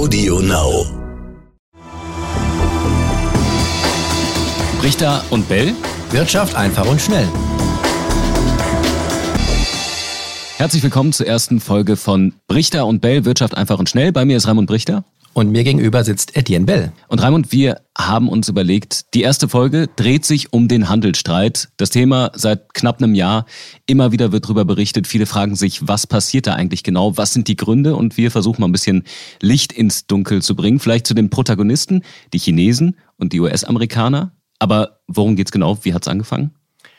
Audio 0.00 0.40
Now. 0.40 0.86
Richter 4.82 5.22
und 5.28 5.46
Bell. 5.46 5.74
Wirtschaft 6.10 6.56
einfach 6.56 6.86
und 6.86 7.02
schnell. 7.02 7.28
Herzlich 10.56 10.82
willkommen 10.82 11.12
zur 11.12 11.26
ersten 11.26 11.60
Folge 11.60 11.96
von 11.96 12.32
Brichter 12.48 12.86
und 12.86 13.02
Bell, 13.02 13.26
Wirtschaft 13.26 13.54
einfach 13.54 13.78
und 13.78 13.90
schnell. 13.90 14.10
Bei 14.10 14.24
mir 14.24 14.38
ist 14.38 14.48
Raimund 14.48 14.66
Brichter. 14.68 15.04
Und 15.32 15.52
mir 15.52 15.62
gegenüber 15.62 16.02
sitzt 16.02 16.36
Etienne 16.36 16.66
Bell. 16.66 16.92
Und 17.06 17.22
Raimund, 17.22 17.52
wir 17.52 17.82
haben 17.96 18.28
uns 18.28 18.48
überlegt, 18.48 19.14
die 19.14 19.22
erste 19.22 19.48
Folge 19.48 19.88
dreht 19.94 20.24
sich 20.24 20.52
um 20.52 20.66
den 20.66 20.88
Handelsstreit. 20.88 21.68
Das 21.76 21.90
Thema 21.90 22.32
seit 22.34 22.74
knapp 22.74 23.00
einem 23.00 23.14
Jahr. 23.14 23.46
Immer 23.86 24.10
wieder 24.10 24.32
wird 24.32 24.46
darüber 24.46 24.64
berichtet. 24.64 25.06
Viele 25.06 25.26
fragen 25.26 25.54
sich, 25.54 25.86
was 25.86 26.06
passiert 26.06 26.48
da 26.48 26.54
eigentlich 26.54 26.82
genau? 26.82 27.16
Was 27.16 27.32
sind 27.32 27.46
die 27.46 27.56
Gründe? 27.56 27.94
Und 27.94 28.16
wir 28.16 28.32
versuchen 28.32 28.60
mal 28.60 28.68
ein 28.68 28.72
bisschen 28.72 29.04
Licht 29.40 29.72
ins 29.72 30.06
Dunkel 30.06 30.42
zu 30.42 30.56
bringen. 30.56 30.80
Vielleicht 30.80 31.06
zu 31.06 31.14
den 31.14 31.30
Protagonisten, 31.30 32.02
die 32.32 32.38
Chinesen 32.38 32.96
und 33.16 33.32
die 33.32 33.40
US-Amerikaner. 33.40 34.32
Aber 34.58 35.00
worum 35.06 35.36
geht's 35.36 35.52
genau? 35.52 35.78
Wie 35.82 35.94
hat's 35.94 36.08
angefangen? 36.08 36.54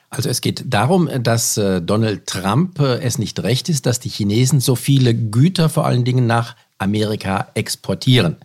Also 0.09 0.29
es 0.29 0.41
geht 0.41 0.65
darum, 0.67 1.09
dass 1.21 1.57
äh, 1.57 1.81
Donald 1.81 2.27
Trump 2.27 2.79
äh, 2.79 2.99
es 2.99 3.17
nicht 3.17 3.41
recht 3.43 3.69
ist, 3.69 3.85
dass 3.85 4.01
die 4.01 4.09
Chinesen 4.09 4.59
so 4.59 4.75
viele 4.75 5.15
Güter 5.15 5.69
vor 5.69 5.85
allen 5.85 6.03
Dingen 6.03 6.27
nach 6.27 6.55
Amerika 6.81 7.47
exportieren. 7.53 8.37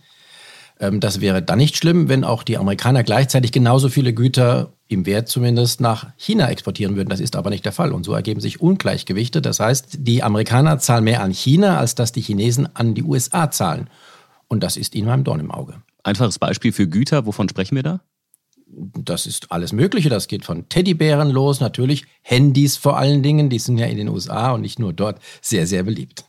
Ähm, 0.78 1.00
das 1.00 1.20
wäre 1.20 1.42
dann 1.42 1.58
nicht 1.58 1.76
schlimm, 1.76 2.08
wenn 2.08 2.24
auch 2.24 2.42
die 2.42 2.58
Amerikaner 2.58 3.02
gleichzeitig 3.02 3.52
genauso 3.52 3.88
viele 3.88 4.12
Güter 4.12 4.72
im 4.88 5.06
Wert 5.06 5.28
zumindest 5.28 5.80
nach 5.80 6.08
China 6.16 6.48
exportieren 6.48 6.96
würden. 6.96 7.08
Das 7.08 7.20
ist 7.20 7.34
aber 7.34 7.50
nicht 7.50 7.64
der 7.64 7.72
Fall. 7.72 7.92
Und 7.92 8.04
so 8.04 8.12
ergeben 8.12 8.40
sich 8.40 8.60
Ungleichgewichte. 8.60 9.42
Das 9.42 9.58
heißt, 9.58 9.98
die 10.00 10.22
Amerikaner 10.22 10.78
zahlen 10.78 11.04
mehr 11.04 11.22
an 11.22 11.32
China, 11.32 11.78
als 11.78 11.94
dass 11.94 12.12
die 12.12 12.20
Chinesen 12.20 12.68
an 12.74 12.94
die 12.94 13.02
USA 13.02 13.50
zahlen. 13.50 13.90
Und 14.48 14.62
das 14.62 14.76
ist 14.76 14.94
ihnen 14.94 15.08
ein 15.08 15.24
Dorn 15.24 15.40
im 15.40 15.50
Auge. 15.50 15.82
Einfaches 16.04 16.38
Beispiel 16.38 16.72
für 16.72 16.86
Güter, 16.86 17.26
wovon 17.26 17.48
sprechen 17.48 17.74
wir 17.74 17.82
da? 17.82 18.00
das 18.76 19.26
ist 19.26 19.52
alles 19.52 19.72
Mögliche. 19.72 20.08
Das 20.08 20.28
geht 20.28 20.44
von 20.44 20.68
Teddybären 20.68 21.30
los, 21.30 21.60
natürlich 21.60 22.04
Handys 22.22 22.76
vor 22.76 22.98
allen 22.98 23.22
Dingen. 23.22 23.48
Die 23.48 23.58
sind 23.58 23.78
ja 23.78 23.86
in 23.86 23.96
den 23.96 24.08
USA 24.08 24.52
und 24.52 24.60
nicht 24.60 24.78
nur 24.78 24.92
dort 24.92 25.20
sehr, 25.40 25.66
sehr 25.66 25.82
beliebt. 25.82 26.24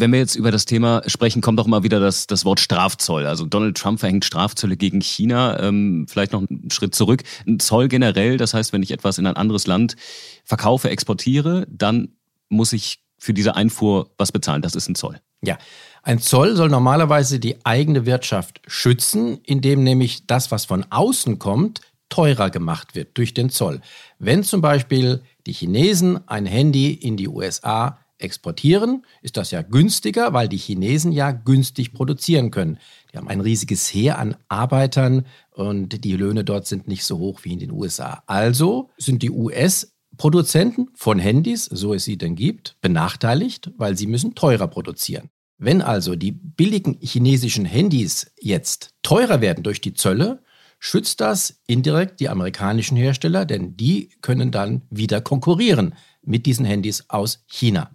Wenn 0.00 0.12
wir 0.12 0.18
jetzt 0.18 0.34
über 0.34 0.50
das 0.50 0.64
Thema 0.64 1.02
sprechen, 1.06 1.42
kommt 1.42 1.60
auch 1.60 1.66
mal 1.66 1.82
wieder 1.82 2.00
das, 2.00 2.26
das 2.26 2.44
Wort 2.44 2.58
Strafzoll. 2.58 3.26
Also 3.26 3.44
Donald 3.44 3.76
Trump 3.76 4.00
verhängt 4.00 4.24
Strafzölle 4.24 4.76
gegen 4.76 5.00
China. 5.00 5.60
Ähm, 5.60 6.06
vielleicht 6.08 6.32
noch 6.32 6.40
einen 6.48 6.70
Schritt 6.70 6.94
zurück. 6.94 7.22
Ein 7.46 7.60
Zoll 7.60 7.88
generell, 7.88 8.38
das 8.38 8.54
heißt, 8.54 8.72
wenn 8.72 8.82
ich 8.82 8.90
etwas 8.90 9.18
in 9.18 9.26
ein 9.26 9.36
anderes 9.36 9.66
Land 9.66 9.96
verkaufe, 10.44 10.88
exportiere, 10.88 11.66
dann 11.70 12.08
muss 12.48 12.72
ich 12.72 13.00
für 13.18 13.34
diese 13.34 13.54
Einfuhr 13.54 14.10
was 14.16 14.32
bezahlen. 14.32 14.62
Das 14.62 14.74
ist 14.74 14.88
ein 14.88 14.94
Zoll. 14.94 15.20
Ja, 15.42 15.58
ein 16.02 16.18
Zoll 16.18 16.56
soll 16.56 16.68
normalerweise 16.68 17.38
die 17.38 17.64
eigene 17.64 18.06
Wirtschaft 18.06 18.60
schützen, 18.66 19.38
indem 19.44 19.84
nämlich 19.84 20.26
das, 20.26 20.50
was 20.50 20.64
von 20.64 20.86
außen 20.90 21.38
kommt, 21.38 21.80
teurer 22.08 22.50
gemacht 22.50 22.94
wird 22.94 23.16
durch 23.16 23.34
den 23.34 23.50
Zoll. 23.50 23.80
Wenn 24.18 24.42
zum 24.44 24.60
Beispiel 24.60 25.22
die 25.46 25.52
Chinesen 25.52 26.26
ein 26.28 26.46
Handy 26.46 26.92
in 26.92 27.16
die 27.16 27.28
USA 27.28 27.99
exportieren, 28.20 29.04
ist 29.22 29.36
das 29.36 29.50
ja 29.50 29.62
günstiger, 29.62 30.32
weil 30.32 30.48
die 30.48 30.56
Chinesen 30.56 31.12
ja 31.12 31.30
günstig 31.30 31.92
produzieren 31.92 32.50
können. 32.50 32.78
Die 33.12 33.18
haben 33.18 33.28
ein 33.28 33.40
riesiges 33.40 33.92
Heer 33.92 34.18
an 34.18 34.36
Arbeitern 34.48 35.26
und 35.50 36.04
die 36.04 36.16
Löhne 36.16 36.44
dort 36.44 36.66
sind 36.66 36.88
nicht 36.88 37.04
so 37.04 37.18
hoch 37.18 37.40
wie 37.42 37.52
in 37.52 37.58
den 37.58 37.72
USA. 37.72 38.22
Also 38.26 38.90
sind 38.98 39.22
die 39.22 39.30
US-Produzenten 39.30 40.88
von 40.94 41.18
Handys, 41.18 41.64
so 41.64 41.94
es 41.94 42.04
sie 42.04 42.18
denn 42.18 42.36
gibt, 42.36 42.76
benachteiligt, 42.80 43.70
weil 43.76 43.96
sie 43.96 44.06
müssen 44.06 44.34
teurer 44.34 44.68
produzieren. 44.68 45.30
Wenn 45.58 45.82
also 45.82 46.16
die 46.16 46.32
billigen 46.32 46.98
chinesischen 47.02 47.66
Handys 47.66 48.32
jetzt 48.40 48.94
teurer 49.02 49.42
werden 49.42 49.62
durch 49.62 49.82
die 49.82 49.92
Zölle, 49.92 50.42
schützt 50.78 51.20
das 51.20 51.60
indirekt 51.66 52.18
die 52.20 52.30
amerikanischen 52.30 52.96
Hersteller, 52.96 53.44
denn 53.44 53.76
die 53.76 54.08
können 54.22 54.50
dann 54.50 54.82
wieder 54.90 55.20
konkurrieren 55.20 55.94
mit 56.22 56.46
diesen 56.46 56.64
Handys 56.64 57.04
aus 57.08 57.44
China. 57.46 57.90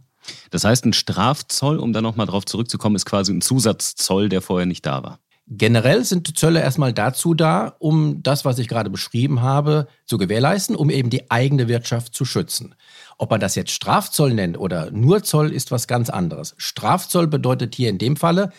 Das 0.52 0.64
heißt, 0.64 0.86
ein 0.86 0.94
Strafzoll, 0.94 1.80
um 1.80 1.94
da 1.94 2.02
nochmal 2.02 2.28
drauf 2.28 2.46
zurückzukommen, 2.46 2.96
ist 2.96 3.06
quasi 3.06 3.34
ein 3.34 3.42
Zusatzzoll, 3.42 4.30
der 4.30 4.42
vorher 4.42 4.66
nicht 4.66 4.86
da 4.86 5.04
war. 5.04 5.20
Generell 5.48 6.04
sind 6.04 6.40
Zölle 6.40 6.60
erstmal 6.60 6.92
dazu 6.92 7.36
da, 7.36 7.76
um 7.78 8.24
das, 8.24 8.46
was 8.46 8.58
ich 8.58 8.68
gerade 8.68 8.90
beschrieben 8.90 9.44
habe, 9.44 9.88
zu 10.06 10.18
gewährleisten, 10.18 10.76
um 10.76 10.90
eben 10.90 11.12
die 11.12 11.30
eigene 11.30 11.68
Wirtschaft 11.68 12.16
zu 12.16 12.26
schützen. 12.26 12.74
Ob 13.20 13.30
man 13.30 13.40
das 13.40 13.54
jetzt 13.54 13.70
Strafzoll 13.70 14.34
nennt 14.34 14.58
oder 14.58 14.90
nur 14.90 15.24
Zoll, 15.24 15.52
ist 15.52 15.70
was 15.70 15.88
ganz 15.88 16.10
anderes. 16.10 16.56
Strafzoll 16.58 17.28
bedeutet 17.28 17.76
hier 17.76 17.90
in 17.90 18.00
dem 18.00 18.16
Falle, 18.16 18.52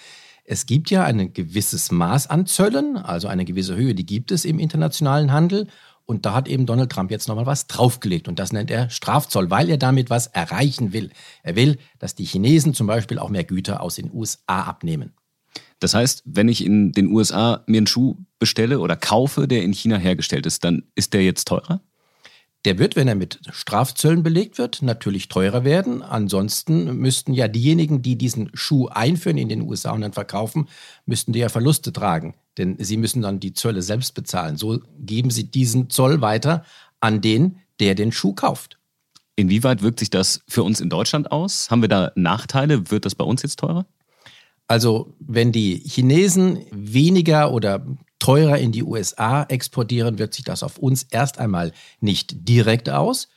es 0.45 0.67
gibt 0.67 0.91
ja 0.91 1.03
ein 1.03 1.33
gewisses 1.33 1.91
Maß 1.91 2.31
an 2.31 2.47
Zöllen, 2.47 2.97
also 2.97 3.27
eine 3.27 3.45
gewisse 3.45 3.75
Höhe, 3.75 3.97
die 3.97 4.07
gibt 4.07 4.31
es 4.31 4.45
im 4.45 4.61
internationalen 4.61 5.33
Handel. 5.33 5.67
Und 6.07 6.25
da 6.25 6.35
hat 6.35 6.49
eben 6.49 6.67
Donald 6.67 6.91
Trump 6.91 7.11
jetzt 7.11 7.27
nochmal 7.27 7.47
was 7.47 7.67
draufgelegt. 7.67 8.29
Und 8.29 8.39
das 8.39 8.53
nennt 8.53 8.71
er 8.71 8.89
Strafzoll, 8.91 9.51
weil 9.51 9.69
er 9.69 9.77
damit 9.77 10.09
was 10.09 10.29
erreichen 10.29 10.93
will. 10.93 11.11
Er 11.43 11.57
will, 11.57 11.79
dass 11.99 12.15
die 12.15 12.25
Chinesen 12.25 12.75
zum 12.75 12.87
Beispiel 12.87 13.19
auch 13.19 13.29
mehr 13.29 13.45
Güter 13.45 13.81
aus 13.81 13.97
den 13.97 14.13
USA 14.13 14.63
abnehmen. 14.63 15.13
Das 15.81 15.95
heißt, 15.95 16.23
wenn 16.25 16.49
ich 16.49 16.65
in 16.65 16.93
den 16.93 17.09
USA 17.09 17.65
mir 17.67 17.79
einen 17.79 17.87
Schuh 17.87 18.17
bestelle 18.39 18.81
oder 18.81 18.97
kaufe, 18.97 19.49
der 19.49 19.63
in 19.63 19.73
China 19.73 19.97
hergestellt 19.99 20.47
ist, 20.47 20.65
dann 20.65 20.85
ist 20.95 21.13
der 21.13 21.25
jetzt 21.25 21.49
teurer? 21.49 21.81
Der 22.67 22.81
wird, 22.81 22.97
wenn 22.97 23.07
er 23.07 23.15
mit 23.15 23.39
Strafzöllen 23.53 24.25
belegt 24.25 24.59
wird, 24.59 24.83
natürlich 24.83 25.29
teurer 25.29 25.63
werden. 25.63 26.03
Ansonsten 26.03 26.97
müssten 26.97 27.33
ja 27.33 27.47
diejenigen, 27.47 28.03
die 28.03 28.19
diesen 28.19 28.51
Schuh 28.55 28.89
einführen 28.89 29.39
in 29.39 29.49
den 29.49 29.63
USA 29.63 29.93
und 29.93 30.01
dann 30.01 30.13
verkaufen, 30.13 30.69
müssten 31.05 31.33
die 31.33 31.39
ja 31.39 31.49
Verluste 31.49 31.93
tragen. 31.93 32.35
Denn 32.59 32.75
sie 32.81 32.97
müssen 32.97 33.23
dann 33.23 33.39
die 33.39 33.53
Zölle 33.53 33.83
selbst 33.83 34.15
bezahlen. 34.15 34.57
So 34.57 34.81
geben 34.99 35.31
sie 35.31 35.49
diesen 35.49 35.91
Zoll 35.91 36.21
weiter 36.23 36.65
an 36.99 37.21
den, 37.21 37.61
der 37.79 37.95
den 37.95 38.11
Schuh 38.11 38.33
kauft. 38.33 38.81
Inwieweit 39.37 39.83
wirkt 39.83 40.01
sich 40.01 40.11
das 40.11 40.43
für 40.49 40.65
uns 40.65 40.81
in 40.81 40.91
Deutschland 40.91 41.31
aus? 41.31 41.71
Haben 41.71 41.83
wir 41.83 41.89
da 41.89 42.11
Nachteile? 42.17 42.91
Wird 42.91 43.05
das 43.05 43.15
bei 43.15 43.25
uns 43.25 43.43
jetzt 43.43 43.61
teurer? 43.61 43.87
Also 44.67 45.15
wenn 45.21 45.53
die 45.53 45.77
Chinesen 45.87 46.67
weniger 46.73 47.53
oder 47.53 47.87
teurer 48.19 48.59
in 48.59 48.73
die 48.73 48.83
USA 48.83 49.45
exportieren, 49.45 50.19
wirkt 50.19 50.35
sich 50.35 50.45
das 50.45 50.63
auf 50.63 50.79
uns 50.79 51.05
erst 51.05 51.39
einmal 51.39 51.73
nicht 52.01 52.49
direkt 52.49 52.89
aus. 52.91 53.29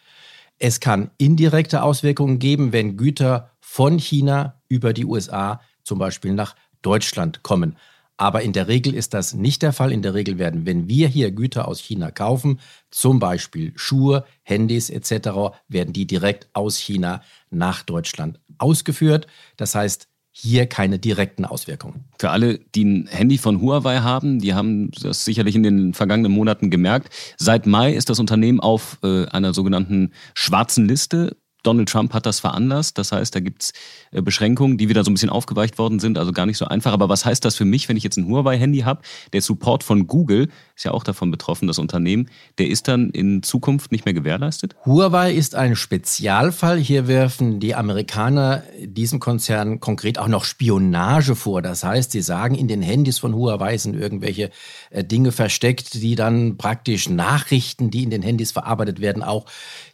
Es 0.58 0.80
kann 0.80 1.12
indirekte 1.18 1.84
Auswirkungen 1.84 2.40
geben, 2.40 2.74
wenn 2.74 2.98
Güter 2.98 3.52
von 3.60 3.98
China 3.98 4.62
über 4.68 4.94
die 4.94 5.06
USA 5.06 5.62
zum 5.84 6.00
Beispiel 6.00 6.34
nach 6.34 6.56
Deutschland 6.82 7.44
kommen. 7.44 7.78
Aber 8.18 8.42
in 8.42 8.52
der 8.52 8.68
Regel 8.68 8.94
ist 8.94 9.14
das 9.14 9.34
nicht 9.34 9.62
der 9.62 9.72
Fall. 9.72 9.94
In 9.94 10.02
der 10.02 10.14
Regel 10.14 10.38
werden, 10.38 10.66
wenn 10.66 10.90
wir 10.90 11.08
hier 11.08 11.32
Güter 11.32 11.70
aus 11.70 11.80
China 11.80 12.12
kaufen, 12.12 12.60
zum 12.92 13.20
Beispiel 13.20 13.72
Schuhe, 13.78 14.26
Handys 14.44 14.90
etc., 14.90 15.56
werden 15.70 15.94
die 15.94 16.06
direkt 16.06 16.50
aus 16.52 16.78
China 16.78 17.24
nach 17.50 17.82
Deutschland 17.84 18.38
ausgeführt. 18.58 19.28
Das 19.56 19.74
heißt, 19.74 20.10
hier 20.42 20.68
keine 20.68 21.00
direkten 21.00 21.44
Auswirkungen. 21.44 22.06
Für 22.18 22.30
alle, 22.30 22.60
die 22.74 22.86
ein 22.86 23.08
Handy 23.08 23.38
von 23.38 23.60
Huawei 23.60 24.00
haben, 24.00 24.40
die 24.40 24.54
haben 24.54 24.90
das 25.02 25.26
sicherlich 25.26 25.56
in 25.56 25.64
den 25.64 25.94
vergangenen 25.94 26.32
Monaten 26.32 26.70
gemerkt. 26.70 27.14
Seit 27.38 27.66
Mai 27.66 27.94
ist 27.94 28.10
das 28.10 28.20
Unternehmen 28.20 28.62
auf 28.62 29.00
äh, 29.04 29.26
einer 29.26 29.54
sogenannten 29.54 30.14
schwarzen 30.34 30.88
Liste 30.88 31.36
Donald 31.64 31.90
Trump 31.90 32.14
hat 32.14 32.26
das 32.26 32.40
veranlasst. 32.40 32.98
Das 32.98 33.12
heißt, 33.12 33.36
da 33.36 33.40
gibt 33.40 33.64
es 33.64 33.74
äh, 34.12 34.22
Beschränkungen, 34.22 34.78
die 34.78 34.88
wieder 34.88 35.04
so 35.04 35.12
ein 35.12 35.14
bisschen 35.14 35.30
aufgeweicht 35.30 35.78
worden 35.78 36.00
sind, 36.00 36.18
also 36.18 36.32
gar 36.32 36.46
nicht 36.46 36.58
so 36.58 36.66
einfach. 36.66 36.94
Aber 36.94 37.10
was 37.10 37.26
heißt 37.26 37.44
das 37.44 37.56
für 37.56 37.66
mich, 37.66 37.90
wenn 37.90 37.98
ich 37.98 38.04
jetzt 38.04 38.18
ein 38.18 38.28
Huawei-Handy 38.28 38.80
habe? 38.80 39.02
Der 39.34 39.42
Support 39.42 39.84
von 39.84 40.08
Google 40.08 40.50
ist 40.76 40.86
ja 40.86 40.92
auch 40.92 41.04
davon 41.04 41.32
betroffen, 41.32 41.68
das 41.68 41.78
Unternehmen. 41.78 42.30
Der 42.58 42.68
ist 42.68 42.88
dann 42.88 43.10
in 43.10 43.44
Zukunft 43.44 43.92
nicht 43.92 44.06
mehr 44.06 44.14
gewährleistet? 44.14 44.76
Huawei 44.86 45.34
ist 45.34 45.56
ein 45.56 45.76
Spezialfall. 45.76 46.78
Hier 46.78 47.08
werfen 47.08 47.60
die 47.60 47.76
Amerikaner 47.76 48.64
diesem 48.82 49.20
Konzern 49.20 49.82
konkret 49.82 50.18
auch 50.18 50.30
noch 50.30 50.46
Spionage 50.46 51.36
vor. 51.36 51.62
Das 51.62 51.84
heißt, 51.84 52.12
sie 52.12 52.22
sagen, 52.22 52.56
in 52.56 52.70
den 52.70 52.82
Handys 52.82 53.20
von 53.20 53.36
Huawei 53.36 53.78
sind 53.78 53.96
irgendwelche 53.96 54.50
äh, 54.92 55.04
Dinge 55.04 55.34
versteckt, 55.34 55.96
die 55.96 56.16
dann 56.16 56.58
praktisch 56.58 57.10
Nachrichten, 57.10 57.92
die 57.92 58.04
in 58.04 58.10
den 58.10 58.22
Handys 58.22 58.54
verarbeitet 58.54 59.02
werden, 59.02 59.24
auch 59.24 59.46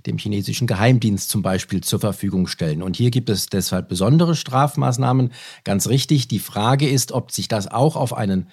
dem 0.05 0.19
chinesischen 0.19 0.67
Geheimdienst 0.67 1.29
zum 1.29 1.41
Beispiel 1.41 1.54
zur 1.57 1.99
Verfügung 1.99 2.47
stellen. 2.47 2.81
Und 2.81 2.95
hier 2.95 3.11
gibt 3.11 3.29
es 3.29 3.47
deshalb 3.47 3.89
besondere 3.89 4.35
Strafmaßnahmen. 4.35 5.31
Ganz 5.63 5.87
richtig. 5.87 6.27
Die 6.27 6.39
Frage 6.39 6.87
ist, 6.89 7.11
ob 7.11 7.31
sich 7.31 7.47
das 7.47 7.67
auch 7.67 7.95
auf 7.95 8.13
einen 8.15 8.49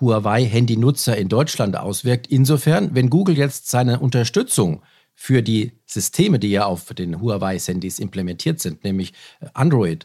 Huawei-Handy-Nutzer 0.00 1.16
in 1.16 1.28
Deutschland 1.28 1.76
auswirkt. 1.76 2.26
Insofern, 2.26 2.94
wenn 2.94 3.10
Google 3.10 3.36
jetzt 3.36 3.68
seine 3.68 4.00
Unterstützung 4.00 4.82
für 5.14 5.42
die 5.42 5.72
Systeme, 5.86 6.38
die 6.38 6.50
ja 6.50 6.66
auf 6.66 6.94
den 6.94 7.20
Huawei-Handys 7.20 7.98
implementiert 7.98 8.60
sind, 8.60 8.84
nämlich 8.84 9.12
Android, 9.54 10.04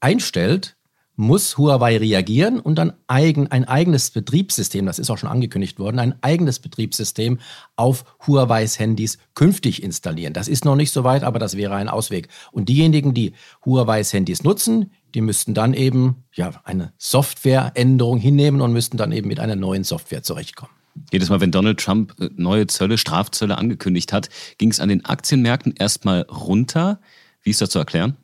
einstellt, 0.00 0.76
muss 1.20 1.58
Huawei 1.58 1.98
reagieren 1.98 2.58
und 2.58 2.76
dann 2.76 2.94
eigen, 3.06 3.46
ein 3.48 3.66
eigenes 3.66 4.10
Betriebssystem, 4.10 4.86
das 4.86 4.98
ist 4.98 5.10
auch 5.10 5.18
schon 5.18 5.28
angekündigt 5.28 5.78
worden, 5.78 5.98
ein 5.98 6.14
eigenes 6.22 6.58
Betriebssystem 6.58 7.38
auf 7.76 8.04
Huaweis 8.26 8.78
Handys 8.78 9.18
künftig 9.34 9.82
installieren. 9.82 10.32
Das 10.32 10.48
ist 10.48 10.64
noch 10.64 10.76
nicht 10.76 10.90
so 10.92 11.04
weit, 11.04 11.22
aber 11.22 11.38
das 11.38 11.58
wäre 11.58 11.74
ein 11.74 11.90
Ausweg. 11.90 12.28
Und 12.52 12.70
diejenigen, 12.70 13.12
die 13.12 13.34
Huaweis 13.66 14.14
Handys 14.14 14.42
nutzen, 14.42 14.92
die 15.14 15.20
müssten 15.20 15.52
dann 15.52 15.74
eben 15.74 16.24
ja, 16.32 16.52
eine 16.64 16.94
Softwareänderung 16.96 18.18
hinnehmen 18.18 18.62
und 18.62 18.72
müssten 18.72 18.96
dann 18.96 19.12
eben 19.12 19.28
mit 19.28 19.40
einer 19.40 19.56
neuen 19.56 19.84
Software 19.84 20.22
zurechtkommen. 20.22 20.72
Jedes 21.12 21.28
Mal, 21.28 21.40
wenn 21.40 21.52
Donald 21.52 21.80
Trump 21.80 22.14
äh, 22.18 22.30
neue 22.34 22.66
Zölle, 22.66 22.96
Strafzölle 22.96 23.58
angekündigt 23.58 24.14
hat, 24.14 24.30
ging 24.56 24.70
es 24.70 24.80
an 24.80 24.88
den 24.88 25.04
Aktienmärkten 25.04 25.74
erstmal 25.78 26.22
runter. 26.22 26.98
Wie 27.42 27.50
ist 27.50 27.60
das 27.60 27.68
zu 27.68 27.78
erklären? 27.78 28.16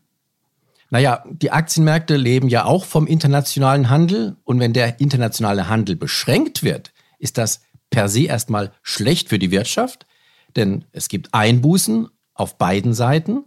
Naja, 0.90 1.24
die 1.28 1.50
Aktienmärkte 1.50 2.16
leben 2.16 2.48
ja 2.48 2.64
auch 2.64 2.84
vom 2.84 3.06
internationalen 3.06 3.90
Handel. 3.90 4.36
Und 4.44 4.60
wenn 4.60 4.72
der 4.72 5.00
internationale 5.00 5.68
Handel 5.68 5.96
beschränkt 5.96 6.62
wird, 6.62 6.92
ist 7.18 7.38
das 7.38 7.60
per 7.90 8.08
se 8.08 8.24
erstmal 8.24 8.72
schlecht 8.82 9.28
für 9.28 9.38
die 9.38 9.50
Wirtschaft. 9.50 10.06
Denn 10.54 10.84
es 10.92 11.08
gibt 11.08 11.34
Einbußen 11.34 12.08
auf 12.34 12.58
beiden 12.58 12.94
Seiten. 12.94 13.44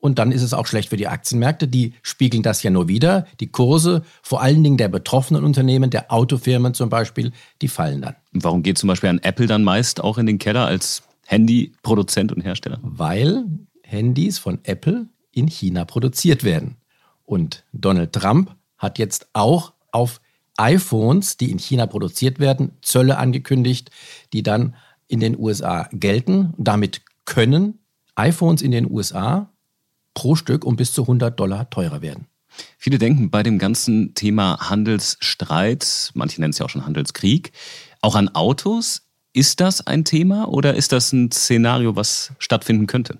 Und 0.00 0.18
dann 0.18 0.30
ist 0.30 0.42
es 0.42 0.54
auch 0.54 0.66
schlecht 0.66 0.90
für 0.90 0.96
die 0.96 1.08
Aktienmärkte. 1.08 1.66
Die 1.66 1.94
spiegeln 2.02 2.42
das 2.42 2.62
ja 2.62 2.70
nur 2.70 2.88
wieder. 2.88 3.26
Die 3.40 3.48
Kurse, 3.48 4.02
vor 4.22 4.42
allen 4.42 4.62
Dingen 4.62 4.76
der 4.76 4.88
betroffenen 4.88 5.44
Unternehmen, 5.44 5.90
der 5.90 6.12
Autofirmen 6.12 6.72
zum 6.72 6.88
Beispiel, 6.88 7.32
die 7.62 7.68
fallen 7.68 8.02
dann. 8.02 8.14
Warum 8.32 8.62
geht 8.62 8.78
zum 8.78 8.88
Beispiel 8.88 9.10
ein 9.10 9.22
Apple 9.22 9.46
dann 9.46 9.64
meist 9.64 10.00
auch 10.00 10.18
in 10.18 10.26
den 10.26 10.38
Keller 10.38 10.66
als 10.66 11.02
Handyproduzent 11.26 12.32
und 12.32 12.42
Hersteller? 12.42 12.78
Weil 12.82 13.44
Handys 13.82 14.38
von 14.38 14.60
Apple 14.62 15.08
in 15.38 15.48
China 15.48 15.84
produziert 15.84 16.44
werden. 16.44 16.76
Und 17.24 17.64
Donald 17.72 18.12
Trump 18.12 18.54
hat 18.76 18.98
jetzt 18.98 19.28
auch 19.32 19.72
auf 19.92 20.20
iPhones, 20.56 21.36
die 21.36 21.50
in 21.50 21.58
China 21.58 21.86
produziert 21.86 22.38
werden, 22.38 22.72
Zölle 22.82 23.18
angekündigt, 23.18 23.90
die 24.32 24.42
dann 24.42 24.74
in 25.06 25.20
den 25.20 25.38
USA 25.38 25.88
gelten. 25.92 26.54
Damit 26.58 27.02
können 27.24 27.78
iPhones 28.16 28.62
in 28.62 28.72
den 28.72 28.90
USA 28.90 29.50
pro 30.14 30.34
Stück 30.34 30.64
um 30.64 30.76
bis 30.76 30.92
zu 30.92 31.02
100 31.02 31.38
Dollar 31.38 31.70
teurer 31.70 32.02
werden. 32.02 32.26
Viele 32.76 32.98
denken 32.98 33.30
bei 33.30 33.42
dem 33.42 33.58
ganzen 33.58 34.14
Thema 34.14 34.68
Handelsstreit, 34.68 36.10
manche 36.14 36.40
nennen 36.40 36.50
es 36.50 36.58
ja 36.58 36.66
auch 36.66 36.70
schon 36.70 36.86
Handelskrieg, 36.86 37.52
auch 38.00 38.16
an 38.16 38.28
Autos. 38.30 39.02
Ist 39.32 39.60
das 39.60 39.86
ein 39.86 40.04
Thema 40.04 40.48
oder 40.48 40.74
ist 40.74 40.90
das 40.90 41.12
ein 41.12 41.30
Szenario, 41.30 41.94
was 41.94 42.32
stattfinden 42.38 42.86
könnte? 42.86 43.18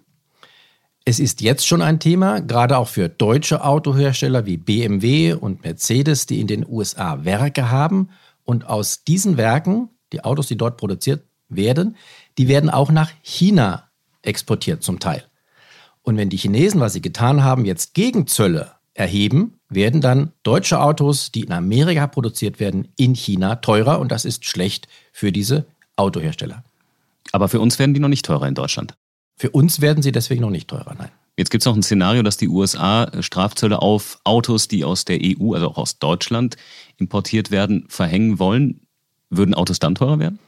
Es 1.08 1.18
ist 1.18 1.40
jetzt 1.40 1.66
schon 1.66 1.80
ein 1.80 2.00
Thema, 2.00 2.42
gerade 2.42 2.76
auch 2.76 2.88
für 2.88 3.08
deutsche 3.08 3.64
Autohersteller 3.64 4.44
wie 4.44 4.58
BMW 4.58 5.32
und 5.32 5.64
Mercedes, 5.64 6.26
die 6.26 6.38
in 6.38 6.46
den 6.46 6.66
USA 6.68 7.24
Werke 7.24 7.70
haben. 7.70 8.10
Und 8.44 8.66
aus 8.68 9.04
diesen 9.04 9.38
Werken, 9.38 9.88
die 10.12 10.22
Autos, 10.22 10.48
die 10.48 10.58
dort 10.58 10.76
produziert 10.76 11.22
werden, 11.48 11.96
die 12.36 12.46
werden 12.46 12.68
auch 12.68 12.90
nach 12.90 13.10
China 13.22 13.88
exportiert 14.20 14.82
zum 14.82 15.00
Teil. 15.00 15.24
Und 16.02 16.18
wenn 16.18 16.28
die 16.28 16.36
Chinesen, 16.36 16.78
was 16.78 16.92
sie 16.92 17.00
getan 17.00 17.42
haben, 17.42 17.64
jetzt 17.64 17.94
Gegenzölle 17.94 18.72
erheben, 18.92 19.54
werden 19.70 20.02
dann 20.02 20.32
deutsche 20.42 20.78
Autos, 20.78 21.32
die 21.32 21.40
in 21.40 21.52
Amerika 21.52 22.06
produziert 22.06 22.60
werden, 22.60 22.88
in 22.96 23.14
China 23.14 23.54
teurer. 23.54 23.98
Und 23.98 24.12
das 24.12 24.26
ist 24.26 24.44
schlecht 24.44 24.88
für 25.12 25.32
diese 25.32 25.64
Autohersteller. 25.96 26.64
Aber 27.32 27.48
für 27.48 27.60
uns 27.60 27.78
werden 27.78 27.94
die 27.94 28.00
noch 28.00 28.08
nicht 28.10 28.26
teurer 28.26 28.46
in 28.46 28.54
Deutschland. 28.54 28.97
Für 29.38 29.50
uns 29.50 29.80
werden 29.80 30.02
sie 30.02 30.12
deswegen 30.12 30.42
noch 30.42 30.50
nicht 30.50 30.68
teurer, 30.68 30.94
nein. 30.98 31.10
Jetzt 31.36 31.50
gibt 31.50 31.62
es 31.62 31.66
noch 31.66 31.76
ein 31.76 31.84
Szenario, 31.84 32.24
dass 32.24 32.36
die 32.36 32.48
USA 32.48 33.10
Strafzölle 33.22 33.80
auf 33.80 34.18
Autos, 34.24 34.66
die 34.66 34.84
aus 34.84 35.04
der 35.04 35.20
EU, 35.22 35.54
also 35.54 35.68
auch 35.68 35.78
aus 35.78 36.00
Deutschland 36.00 36.56
importiert 36.96 37.52
werden, 37.52 37.86
verhängen 37.88 38.40
wollen. 38.40 38.80
Würden 39.30 39.54
Autos 39.54 39.78
dann 39.78 39.94
teurer 39.94 40.18
werden? 40.18 40.40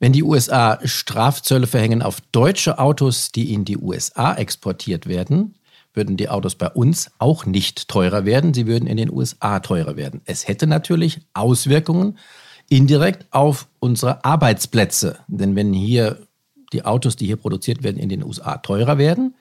Wenn 0.00 0.12
die 0.12 0.24
USA 0.24 0.80
Strafzölle 0.84 1.68
verhängen 1.68 2.02
auf 2.02 2.20
deutsche 2.32 2.80
Autos, 2.80 3.30
die 3.30 3.54
in 3.54 3.64
die 3.64 3.78
USA 3.78 4.34
exportiert 4.34 5.06
werden, 5.06 5.54
würden 5.94 6.16
die 6.16 6.28
Autos 6.28 6.56
bei 6.56 6.68
uns 6.68 7.10
auch 7.18 7.46
nicht 7.46 7.88
teurer 7.88 8.24
werden. 8.24 8.52
Sie 8.52 8.66
würden 8.66 8.88
in 8.88 8.96
den 8.96 9.10
USA 9.10 9.60
teurer 9.60 9.96
werden. 9.96 10.20
Es 10.24 10.48
hätte 10.48 10.66
natürlich 10.66 11.20
Auswirkungen 11.32 12.18
indirekt 12.68 13.26
auf 13.30 13.68
unsere 13.78 14.24
Arbeitsplätze. 14.24 15.20
Denn 15.28 15.54
wenn 15.54 15.72
hier 15.72 16.26
die 16.72 16.84
Autos, 16.84 17.16
die 17.16 17.26
hier 17.26 17.36
produziert 17.36 17.82
werden, 17.82 17.98
in 17.98 18.08
den 18.08 18.24
USA 18.24 18.58
teurer 18.58 18.98
werden, 18.98 19.34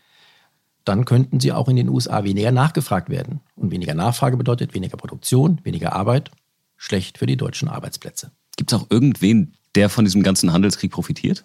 dann 0.86 1.06
könnten 1.06 1.40
sie 1.40 1.52
auch 1.52 1.68
in 1.68 1.76
den 1.76 1.90
USA 1.90 2.24
weniger 2.24 2.52
nachgefragt 2.52 3.10
werden. 3.10 3.42
Und 3.56 3.72
weniger 3.72 3.96
Nachfrage 3.96 4.38
bedeutet 4.38 4.74
weniger 4.74 4.98
Produktion, 4.98 5.60
weniger 5.64 5.94
Arbeit, 5.94 6.32
schlecht 6.78 7.18
für 7.18 7.26
die 7.26 7.38
deutschen 7.38 7.68
Arbeitsplätze. 7.68 8.32
Gibt 8.56 8.72
es 8.72 8.80
auch 8.80 8.88
irgendwen, 8.90 9.56
der 9.74 9.90
von 9.90 10.06
diesem 10.06 10.24
ganzen 10.24 10.54
Handelskrieg 10.54 10.92
profitiert? 10.92 11.44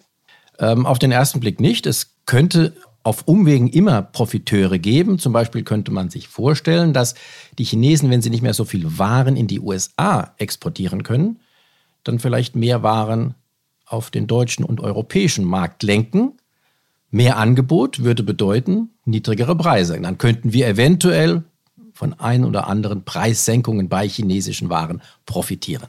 Ähm, 0.59 0.85
auf 0.85 0.99
den 0.99 1.11
ersten 1.11 1.39
Blick 1.39 1.59
nicht. 1.59 1.87
Es 1.87 2.15
könnte 2.25 2.75
auf 3.03 3.27
Umwegen 3.27 3.67
immer 3.67 4.03
Profiteure 4.03 4.77
geben. 4.77 5.17
Zum 5.17 5.33
Beispiel 5.33 5.63
könnte 5.63 5.91
man 5.91 6.09
sich 6.09 6.27
vorstellen, 6.27 6.93
dass 6.93 7.15
die 7.57 7.63
Chinesen, 7.63 8.11
wenn 8.11 8.21
sie 8.21 8.29
nicht 8.29 8.43
mehr 8.43 8.53
so 8.53 8.63
viel 8.63 8.99
Waren 8.99 9.35
in 9.35 9.47
die 9.47 9.59
USA 9.59 10.35
exportieren 10.37 11.01
können, 11.01 11.39
dann 12.03 12.19
vielleicht 12.19 12.55
mehr 12.55 12.83
Waren 12.83 13.35
auf 13.91 14.11
den 14.11 14.27
deutschen 14.27 14.63
und 14.65 14.79
europäischen 14.79 15.45
Markt 15.45 15.83
lenken. 15.83 16.33
Mehr 17.09 17.37
Angebot 17.37 18.03
würde 18.03 18.23
bedeuten 18.23 18.89
niedrigere 19.05 19.55
Preise. 19.55 19.99
Dann 19.99 20.17
könnten 20.17 20.53
wir 20.53 20.67
eventuell 20.67 21.43
von 21.93 22.13
ein 22.13 22.45
oder 22.45 22.67
anderen 22.67 23.03
Preissenkungen 23.03 23.89
bei 23.89 24.07
chinesischen 24.07 24.69
Waren 24.69 25.01
profitieren. 25.25 25.87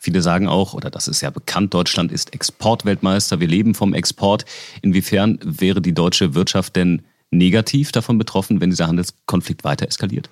Viele 0.00 0.22
sagen 0.22 0.48
auch, 0.48 0.72
oder 0.72 0.90
das 0.90 1.08
ist 1.08 1.20
ja 1.20 1.28
bekannt, 1.28 1.74
Deutschland 1.74 2.10
ist 2.10 2.32
Exportweltmeister, 2.32 3.40
wir 3.40 3.48
leben 3.48 3.74
vom 3.74 3.92
Export. 3.92 4.46
Inwiefern 4.80 5.38
wäre 5.42 5.82
die 5.82 5.92
deutsche 5.92 6.34
Wirtschaft 6.34 6.76
denn 6.76 7.02
negativ 7.30 7.92
davon 7.92 8.16
betroffen, 8.16 8.60
wenn 8.60 8.70
dieser 8.70 8.86
Handelskonflikt 8.86 9.62
weiter 9.64 9.86
eskaliert? 9.86 10.30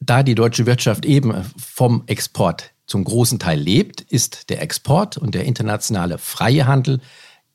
Da 0.00 0.22
die 0.22 0.34
deutsche 0.34 0.66
Wirtschaft 0.66 1.06
eben 1.06 1.34
vom 1.56 2.02
Export 2.06 2.72
zum 2.86 3.04
großen 3.04 3.38
Teil 3.38 3.58
lebt, 3.58 4.00
ist 4.00 4.50
der 4.50 4.62
Export 4.62 5.16
und 5.16 5.34
der 5.34 5.44
internationale 5.44 6.18
freie 6.18 6.66
Handel 6.66 7.00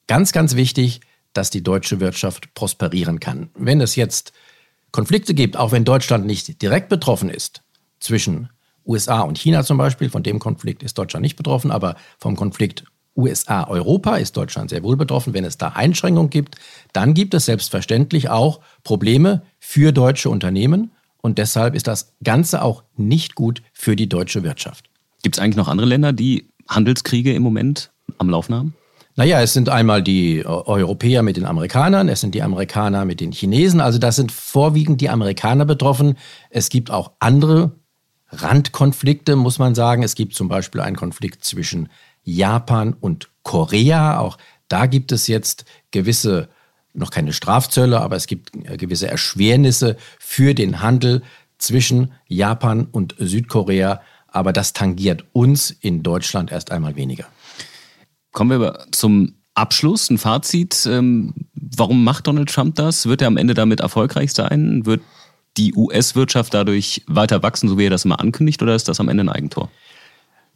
ganz, 0.08 0.32
ganz 0.32 0.56
wichtig, 0.56 1.02
dass 1.34 1.50
die 1.50 1.64
deutsche 1.64 2.00
Wirtschaft 2.00 2.54
prosperieren 2.54 3.20
kann. 3.20 3.50
Wenn 3.56 3.80
es 3.82 3.96
jetzt 3.96 4.34
Konflikte 4.92 5.34
gibt, 5.34 5.56
auch 5.56 5.72
wenn 5.72 5.86
Deutschland 5.86 6.26
nicht 6.26 6.62
direkt 6.62 6.90
betroffen 6.90 7.30
ist, 7.30 7.64
zwischen 8.00 8.50
USA 8.86 9.22
und 9.22 9.38
China 9.38 9.64
zum 9.64 9.78
Beispiel, 9.78 10.10
von 10.10 10.24
dem 10.24 10.40
Konflikt 10.40 10.84
ist 10.84 10.98
Deutschland 10.98 11.22
nicht 11.22 11.38
betroffen, 11.38 11.72
aber 11.72 11.96
vom 12.18 12.36
Konflikt 12.36 12.84
USA-Europa 13.16 14.18
ist 14.18 14.36
Deutschland 14.38 14.70
sehr 14.70 14.84
wohl 14.84 14.98
betroffen. 14.98 15.34
Wenn 15.34 15.46
es 15.46 15.58
da 15.58 15.70
Einschränkungen 15.70 16.30
gibt, 16.30 16.56
dann 16.94 17.14
gibt 17.14 17.34
es 17.34 17.46
selbstverständlich 17.46 18.30
auch 18.30 18.62
Probleme 18.84 19.44
für 19.60 19.92
deutsche 19.92 20.30
Unternehmen 20.30 20.92
und 21.22 21.38
deshalb 21.38 21.76
ist 21.76 21.88
das 21.88 22.14
Ganze 22.24 22.62
auch 22.64 22.84
nicht 22.96 23.36
gut 23.36 23.62
für 23.74 23.96
die 23.96 24.10
deutsche 24.10 24.44
Wirtschaft. 24.44 24.91
Gibt 25.22 25.38
es 25.38 25.42
eigentlich 25.42 25.58
noch 25.58 25.68
andere 25.68 25.88
Länder, 25.88 26.14
die 26.14 26.50
Handelskriege 26.68 27.34
im 27.34 27.44
Moment 27.44 27.92
am 28.18 28.30
Laufen 28.30 28.56
haben? 28.56 28.76
Naja, 29.16 29.42
es 29.42 29.54
sind 29.54 29.68
einmal 29.68 30.02
die 30.02 30.46
Europäer 30.46 31.22
mit 31.22 31.36
den 31.36 31.46
Amerikanern, 31.46 32.08
es 32.08 32.22
sind 32.22 32.34
die 32.34 32.42
Amerikaner 32.42 33.04
mit 33.04 33.20
den 33.20 33.34
Chinesen. 33.34 33.82
Also 33.82 34.00
das 34.00 34.16
sind 34.16 34.32
vorwiegend 34.32 35.02
die 35.02 35.10
Amerikaner 35.10 35.66
betroffen. 35.66 36.18
Es 36.50 36.70
gibt 36.70 36.92
auch 36.92 37.12
andere 37.20 37.72
Randkonflikte, 38.30 39.36
muss 39.36 39.60
man 39.60 39.76
sagen. 39.76 40.04
Es 40.04 40.16
gibt 40.16 40.34
zum 40.34 40.48
Beispiel 40.48 40.82
einen 40.82 40.96
Konflikt 40.96 41.44
zwischen 41.44 41.90
Japan 42.24 42.94
und 42.94 43.30
Korea. 43.44 44.18
Auch 44.20 44.38
da 44.70 44.86
gibt 44.86 45.12
es 45.12 45.28
jetzt 45.28 45.66
gewisse, 45.92 46.48
noch 46.94 47.12
keine 47.12 47.34
Strafzölle, 47.34 48.00
aber 48.00 48.16
es 48.16 48.28
gibt 48.28 48.52
gewisse 48.54 49.10
Erschwernisse 49.10 49.98
für 50.20 50.54
den 50.54 50.82
Handel 50.82 51.22
zwischen 51.58 52.14
Japan 52.28 52.88
und 52.90 53.16
Südkorea 53.20 54.02
aber 54.32 54.54
das 54.54 54.74
tangiert 54.74 55.26
uns 55.34 55.70
in 55.70 56.04
Deutschland 56.04 56.52
erst 56.52 56.72
einmal 56.72 56.96
weniger. 56.96 57.26
Kommen 58.32 58.60
wir 58.60 58.86
zum 58.92 59.36
Abschluss, 59.54 60.10
ein 60.10 60.18
Fazit. 60.18 60.88
Ähm, 60.90 61.34
warum 61.54 62.04
macht 62.04 62.28
Donald 62.28 62.50
Trump 62.50 62.76
das? 62.76 63.06
Wird 63.06 63.22
er 63.22 63.28
am 63.28 63.38
Ende 63.38 63.54
damit 63.54 63.82
erfolgreich 63.82 64.34
sein? 64.34 64.86
Wird 64.86 65.02
die 65.58 65.74
US-Wirtschaft 65.76 66.54
dadurch 66.54 67.04
weiter 67.08 67.44
wachsen, 67.44 67.68
so 67.68 67.78
wie 67.78 67.86
er 67.86 67.90
das 67.90 68.06
immer 68.06 68.22
ankündigt, 68.22 68.62
oder 68.62 68.74
ist 68.74 68.88
das 68.88 69.02
am 69.02 69.10
Ende 69.10 69.26
ein 69.26 69.30
Eigentor? 69.30 69.70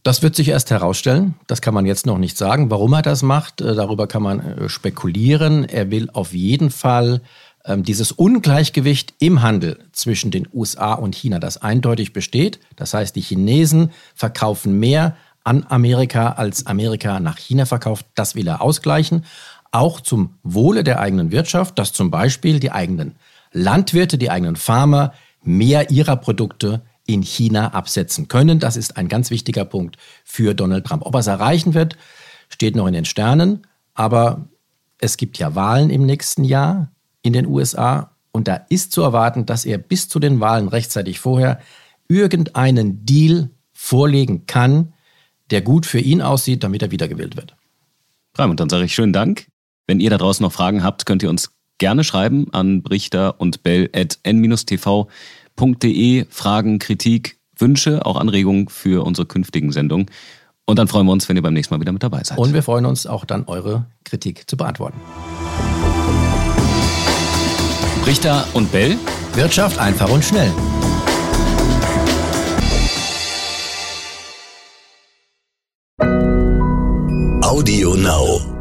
Das 0.04 0.22
wird 0.22 0.36
sich 0.36 0.50
erst 0.50 0.70
herausstellen. 0.70 1.34
Das 1.48 1.62
kann 1.62 1.74
man 1.74 1.86
jetzt 1.86 2.06
noch 2.06 2.20
nicht 2.20 2.38
sagen. 2.38 2.70
Warum 2.70 2.94
er 2.94 3.02
das 3.02 3.24
macht, 3.24 3.60
äh, 3.60 3.76
darüber 3.76 4.08
kann 4.08 4.22
man 4.22 4.40
äh, 4.40 4.70
spekulieren. 4.70 5.66
Er 5.66 5.90
will 5.92 6.10
auf 6.14 6.34
jeden 6.34 6.70
Fall 6.70 7.22
dieses 7.68 8.12
Ungleichgewicht 8.12 9.16
im 9.20 9.42
Handel 9.42 9.80
zwischen 9.92 10.30
den 10.30 10.48
USA 10.54 10.94
und 10.94 11.16
China, 11.16 11.40
das 11.40 11.62
eindeutig 11.62 12.14
besteht. 12.14 12.60
Das 12.76 12.94
heißt, 12.94 13.16
die 13.16 13.22
Chinesen 13.22 13.92
verkaufen 14.14 14.80
mehr 14.80 15.16
an 15.44 15.66
Amerika, 15.70 16.34
als 16.34 16.66
Amerika 16.68 17.20
nach 17.20 17.38
China 17.38 17.66
verkauft. 17.66 18.06
Das 18.16 18.36
will 18.36 18.48
er 18.48 18.62
ausgleichen. 18.62 19.26
Auch 19.72 20.00
zum 20.00 20.36
Wohle 20.44 20.84
der 20.84 21.00
eigenen 21.00 21.32
Wirtschaft, 21.32 21.80
dass 21.80 21.92
zum 21.92 22.12
Beispiel 22.12 22.60
die 22.60 22.72
eigenen 22.72 23.16
Landwirte, 23.52 24.18
die 24.18 24.30
eigenen 24.30 24.56
Farmer 24.56 25.14
mehr 25.44 25.90
ihrer 25.90 26.18
Produkte 26.18 26.82
in 27.08 27.22
China 27.22 27.74
absetzen 27.74 28.28
können. 28.28 28.60
Das 28.60 28.78
ist 28.78 28.98
ein 28.98 29.08
ganz 29.08 29.30
wichtiger 29.30 29.66
Punkt 29.66 29.98
für 30.24 30.54
Donald 30.54 30.86
Trump. 30.86 31.06
Ob 31.06 31.16
er 31.16 31.20
es 31.20 31.28
erreichen 31.28 31.74
wird, 31.74 31.98
steht 32.50 32.76
noch 32.76 32.88
in 32.88 32.94
den 32.94 33.06
Sternen. 33.06 33.68
Aber 33.94 34.50
es 35.00 35.18
gibt 35.18 35.38
ja 35.38 35.56
Wahlen 35.56 35.90
im 35.90 36.06
nächsten 36.06 36.44
Jahr 36.44 36.92
in 37.26 37.34
den 37.34 37.48
USA. 37.48 38.12
Und 38.32 38.48
da 38.48 38.66
ist 38.70 38.92
zu 38.92 39.02
erwarten, 39.02 39.46
dass 39.46 39.66
er 39.66 39.78
bis 39.78 40.08
zu 40.08 40.20
den 40.20 40.40
Wahlen 40.40 40.68
rechtzeitig 40.68 41.20
vorher 41.20 41.60
irgendeinen 42.08 43.06
Deal 43.06 43.50
vorlegen 43.74 44.46
kann, 44.46 44.94
der 45.50 45.62
gut 45.62 45.86
für 45.86 46.00
ihn 46.00 46.22
aussieht, 46.22 46.64
damit 46.64 46.82
er 46.82 46.92
wiedergewählt 46.92 47.36
wird. 47.36 47.56
Raimund, 48.38 48.60
dann 48.60 48.70
sage 48.70 48.86
ich 48.86 48.94
schönen 48.94 49.14
Dank. 49.14 49.48
Wenn 49.88 50.00
ihr 50.00 50.10
da 50.10 50.18
draußen 50.18 50.44
noch 50.44 50.52
Fragen 50.52 50.84
habt, 50.84 51.06
könnt 51.06 51.24
ihr 51.24 51.30
uns 51.30 51.52
gerne 51.78 52.04
schreiben 52.04 52.48
an 52.54 52.82
brichter 52.82 53.40
und 53.40 53.64
bell 53.64 53.90
at 53.94 54.20
n-tv.de. 54.24 55.16
Fragen, 56.30 56.80
Kritik, 56.80 57.38
Wünsche, 57.58 58.06
auch 58.06 58.18
Anregungen 58.18 58.68
für 58.70 59.06
unsere 59.06 59.26
künftigen 59.28 59.72
Sendungen. 59.72 60.08
Und 60.66 60.80
dann 60.80 60.88
freuen 60.88 61.06
wir 61.06 61.12
uns, 61.12 61.30
wenn 61.30 61.36
ihr 61.36 61.44
beim 61.44 61.54
nächsten 61.54 61.74
Mal 61.74 61.80
wieder 61.80 61.92
mit 61.92 62.04
dabei 62.04 62.24
seid. 62.24 62.38
Und 62.38 62.54
wir 62.54 62.64
freuen 62.64 62.86
uns 62.86 63.06
auch 63.06 63.24
dann, 63.26 63.46
eure 63.46 63.86
Kritik 64.04 64.50
zu 64.50 64.58
beantworten. 64.58 65.00
Brichter 68.06 68.46
und 68.54 68.72
Bell. 68.72 69.00
Wirtschaft 69.34 69.80
einfach 69.80 70.08
und 70.12 70.24
schnell. 70.24 70.52
Audio 77.42 77.96
Now. 77.96 78.55